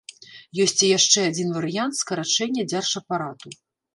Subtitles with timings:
[0.63, 3.47] Ёсць і яшчэ адзін варыянт скарачэння дзяржапарату.